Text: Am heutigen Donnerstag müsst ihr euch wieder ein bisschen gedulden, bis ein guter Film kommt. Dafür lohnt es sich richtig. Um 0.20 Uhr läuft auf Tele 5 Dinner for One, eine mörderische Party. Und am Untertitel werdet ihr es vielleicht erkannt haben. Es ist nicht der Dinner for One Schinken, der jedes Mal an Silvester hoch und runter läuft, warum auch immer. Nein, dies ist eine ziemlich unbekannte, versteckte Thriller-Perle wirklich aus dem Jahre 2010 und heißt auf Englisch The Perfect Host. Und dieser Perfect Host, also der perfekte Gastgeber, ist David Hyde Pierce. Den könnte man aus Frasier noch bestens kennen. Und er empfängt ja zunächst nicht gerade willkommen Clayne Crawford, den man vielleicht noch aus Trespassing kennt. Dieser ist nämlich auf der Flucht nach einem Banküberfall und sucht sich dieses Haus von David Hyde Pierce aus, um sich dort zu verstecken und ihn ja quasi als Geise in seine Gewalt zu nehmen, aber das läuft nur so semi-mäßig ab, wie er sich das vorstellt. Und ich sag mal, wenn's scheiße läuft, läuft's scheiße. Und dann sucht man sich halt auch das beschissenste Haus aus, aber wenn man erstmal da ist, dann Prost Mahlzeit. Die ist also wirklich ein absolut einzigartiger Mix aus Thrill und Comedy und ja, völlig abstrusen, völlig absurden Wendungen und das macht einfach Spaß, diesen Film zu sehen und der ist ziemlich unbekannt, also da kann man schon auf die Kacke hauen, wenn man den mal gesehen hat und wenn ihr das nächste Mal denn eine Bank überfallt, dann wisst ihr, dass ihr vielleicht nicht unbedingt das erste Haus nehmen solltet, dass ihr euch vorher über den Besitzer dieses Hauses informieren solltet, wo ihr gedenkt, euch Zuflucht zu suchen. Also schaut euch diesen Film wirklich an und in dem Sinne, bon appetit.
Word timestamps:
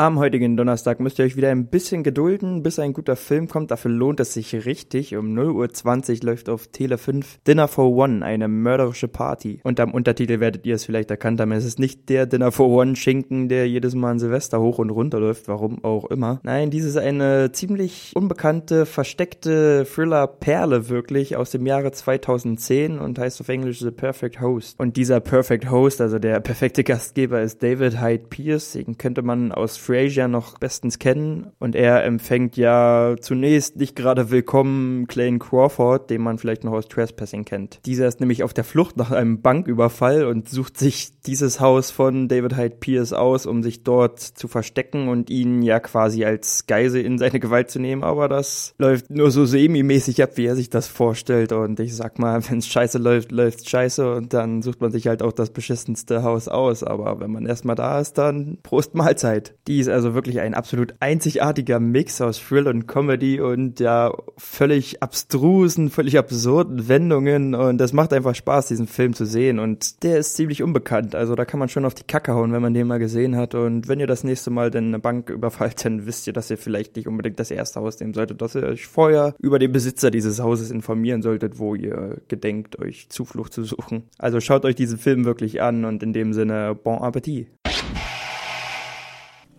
Am 0.00 0.20
heutigen 0.20 0.56
Donnerstag 0.56 1.00
müsst 1.00 1.18
ihr 1.18 1.24
euch 1.24 1.34
wieder 1.34 1.50
ein 1.50 1.66
bisschen 1.66 2.04
gedulden, 2.04 2.62
bis 2.62 2.78
ein 2.78 2.92
guter 2.92 3.16
Film 3.16 3.48
kommt. 3.48 3.72
Dafür 3.72 3.90
lohnt 3.90 4.20
es 4.20 4.32
sich 4.32 4.64
richtig. 4.64 5.16
Um 5.16 5.36
0.20 5.36 6.20
Uhr 6.20 6.26
läuft 6.30 6.48
auf 6.48 6.68
Tele 6.68 6.98
5 6.98 7.40
Dinner 7.44 7.66
for 7.66 7.90
One, 7.90 8.24
eine 8.24 8.46
mörderische 8.46 9.08
Party. 9.08 9.58
Und 9.64 9.80
am 9.80 9.92
Untertitel 9.92 10.38
werdet 10.38 10.64
ihr 10.66 10.76
es 10.76 10.84
vielleicht 10.84 11.10
erkannt 11.10 11.40
haben. 11.40 11.50
Es 11.50 11.64
ist 11.64 11.80
nicht 11.80 12.08
der 12.10 12.26
Dinner 12.26 12.52
for 12.52 12.68
One 12.68 12.94
Schinken, 12.94 13.48
der 13.48 13.68
jedes 13.68 13.96
Mal 13.96 14.12
an 14.12 14.18
Silvester 14.20 14.60
hoch 14.60 14.78
und 14.78 14.90
runter 14.90 15.18
läuft, 15.18 15.48
warum 15.48 15.82
auch 15.82 16.04
immer. 16.04 16.38
Nein, 16.44 16.70
dies 16.70 16.84
ist 16.84 16.96
eine 16.96 17.50
ziemlich 17.50 18.12
unbekannte, 18.14 18.86
versteckte 18.86 19.84
Thriller-Perle 19.84 20.88
wirklich 20.88 21.34
aus 21.34 21.50
dem 21.50 21.66
Jahre 21.66 21.90
2010 21.90 23.00
und 23.00 23.18
heißt 23.18 23.40
auf 23.40 23.48
Englisch 23.48 23.80
The 23.80 23.90
Perfect 23.90 24.40
Host. 24.40 24.78
Und 24.78 24.96
dieser 24.96 25.18
Perfect 25.18 25.72
Host, 25.72 26.00
also 26.00 26.20
der 26.20 26.38
perfekte 26.38 26.84
Gastgeber, 26.84 27.42
ist 27.42 27.64
David 27.64 28.00
Hyde 28.00 28.26
Pierce. 28.28 28.74
Den 28.74 28.96
könnte 28.96 29.22
man 29.22 29.50
aus 29.50 29.87
Frasier 29.88 30.28
noch 30.28 30.58
bestens 30.58 30.98
kennen. 30.98 31.50
Und 31.58 31.74
er 31.74 32.04
empfängt 32.04 32.58
ja 32.58 33.16
zunächst 33.22 33.76
nicht 33.76 33.96
gerade 33.96 34.30
willkommen 34.30 35.06
Clayne 35.06 35.38
Crawford, 35.38 36.10
den 36.10 36.20
man 36.20 36.36
vielleicht 36.36 36.62
noch 36.62 36.72
aus 36.72 36.88
Trespassing 36.88 37.46
kennt. 37.46 37.80
Dieser 37.86 38.06
ist 38.06 38.20
nämlich 38.20 38.42
auf 38.42 38.52
der 38.52 38.64
Flucht 38.64 38.98
nach 38.98 39.12
einem 39.12 39.40
Banküberfall 39.40 40.26
und 40.26 40.50
sucht 40.50 40.76
sich 40.76 41.22
dieses 41.22 41.60
Haus 41.60 41.90
von 41.90 42.28
David 42.28 42.58
Hyde 42.58 42.76
Pierce 42.76 43.14
aus, 43.14 43.46
um 43.46 43.62
sich 43.62 43.82
dort 43.82 44.20
zu 44.20 44.46
verstecken 44.46 45.08
und 45.08 45.30
ihn 45.30 45.62
ja 45.62 45.80
quasi 45.80 46.24
als 46.26 46.66
Geise 46.66 47.00
in 47.00 47.16
seine 47.16 47.40
Gewalt 47.40 47.70
zu 47.70 47.78
nehmen, 47.78 48.04
aber 48.04 48.28
das 48.28 48.74
läuft 48.78 49.08
nur 49.08 49.30
so 49.30 49.46
semi-mäßig 49.46 50.22
ab, 50.22 50.32
wie 50.34 50.46
er 50.46 50.56
sich 50.56 50.68
das 50.68 50.86
vorstellt. 50.86 51.52
Und 51.52 51.80
ich 51.80 51.96
sag 51.96 52.18
mal, 52.18 52.42
wenn's 52.48 52.66
scheiße 52.66 52.98
läuft, 52.98 53.32
läuft's 53.32 53.70
scheiße. 53.70 54.14
Und 54.14 54.34
dann 54.34 54.60
sucht 54.60 54.82
man 54.82 54.90
sich 54.90 55.06
halt 55.06 55.22
auch 55.22 55.32
das 55.32 55.50
beschissenste 55.50 56.22
Haus 56.22 56.48
aus, 56.48 56.82
aber 56.82 57.20
wenn 57.20 57.30
man 57.30 57.46
erstmal 57.46 57.76
da 57.76 58.00
ist, 58.00 58.18
dann 58.18 58.58
Prost 58.62 58.94
Mahlzeit. 58.94 59.54
Die 59.66 59.77
ist 59.80 59.88
also 59.88 60.14
wirklich 60.14 60.40
ein 60.40 60.54
absolut 60.54 60.94
einzigartiger 61.00 61.80
Mix 61.80 62.20
aus 62.20 62.40
Thrill 62.40 62.68
und 62.68 62.86
Comedy 62.86 63.40
und 63.40 63.80
ja, 63.80 64.12
völlig 64.36 65.02
abstrusen, 65.02 65.90
völlig 65.90 66.18
absurden 66.18 66.88
Wendungen 66.88 67.54
und 67.54 67.78
das 67.78 67.92
macht 67.92 68.12
einfach 68.12 68.34
Spaß, 68.34 68.68
diesen 68.68 68.86
Film 68.86 69.14
zu 69.14 69.24
sehen 69.24 69.58
und 69.58 70.02
der 70.02 70.18
ist 70.18 70.34
ziemlich 70.34 70.62
unbekannt, 70.62 71.14
also 71.14 71.34
da 71.34 71.44
kann 71.44 71.60
man 71.60 71.68
schon 71.68 71.84
auf 71.84 71.94
die 71.94 72.04
Kacke 72.04 72.34
hauen, 72.34 72.52
wenn 72.52 72.62
man 72.62 72.74
den 72.74 72.86
mal 72.86 72.98
gesehen 72.98 73.36
hat 73.36 73.54
und 73.54 73.88
wenn 73.88 74.00
ihr 74.00 74.06
das 74.06 74.24
nächste 74.24 74.50
Mal 74.50 74.70
denn 74.70 74.88
eine 74.88 74.98
Bank 74.98 75.30
überfallt, 75.30 75.84
dann 75.84 76.06
wisst 76.06 76.26
ihr, 76.26 76.32
dass 76.32 76.50
ihr 76.50 76.58
vielleicht 76.58 76.96
nicht 76.96 77.08
unbedingt 77.08 77.38
das 77.40 77.50
erste 77.50 77.80
Haus 77.80 78.00
nehmen 78.00 78.14
solltet, 78.14 78.42
dass 78.42 78.54
ihr 78.54 78.62
euch 78.62 78.86
vorher 78.86 79.34
über 79.38 79.58
den 79.58 79.72
Besitzer 79.72 80.10
dieses 80.10 80.40
Hauses 80.40 80.70
informieren 80.70 81.22
solltet, 81.22 81.58
wo 81.58 81.74
ihr 81.74 82.18
gedenkt, 82.28 82.78
euch 82.78 83.08
Zuflucht 83.08 83.52
zu 83.52 83.64
suchen. 83.64 84.04
Also 84.18 84.40
schaut 84.40 84.64
euch 84.64 84.74
diesen 84.74 84.98
Film 84.98 85.24
wirklich 85.24 85.62
an 85.62 85.84
und 85.84 86.02
in 86.02 86.12
dem 86.12 86.32
Sinne, 86.32 86.74
bon 86.74 86.98
appetit. 86.98 87.48